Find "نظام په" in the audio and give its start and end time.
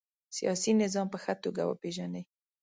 0.81-1.17